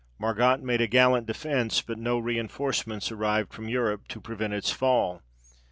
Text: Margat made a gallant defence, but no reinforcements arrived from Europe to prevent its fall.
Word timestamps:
Margat 0.19 0.63
made 0.63 0.81
a 0.81 0.87
gallant 0.87 1.27
defence, 1.27 1.83
but 1.83 1.99
no 1.99 2.17
reinforcements 2.17 3.11
arrived 3.11 3.53
from 3.53 3.69
Europe 3.69 4.07
to 4.07 4.19
prevent 4.19 4.51
its 4.53 4.71
fall. 4.71 5.21